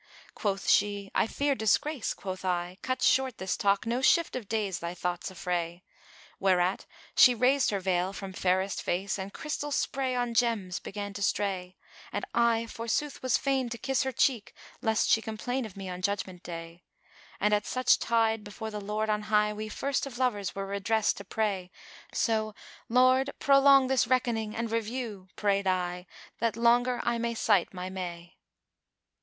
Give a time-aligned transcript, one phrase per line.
[0.33, 4.49] Quoth she, 'I fear disgrace,' quoth I, 'Cut short * This talk, no shift of
[4.49, 5.83] days thy thoughts affray.'
[6.39, 11.13] Whereat she raised her veil from fairest face * And crystal spray on gems began
[11.13, 11.77] to stray:
[12.11, 15.87] And I forsooth was fain to kiss her cheek, * Lest she complain of me
[15.87, 16.81] on Judgment Day.
[17.39, 20.65] And at such tide before the Lord on High * We first of lovers were
[20.65, 21.69] redress to pray:
[22.11, 22.55] So
[22.89, 26.07] 'Lord, prolong this reckoning and review' * (Prayed I)
[26.39, 28.39] 'that longer I may sight my may.'"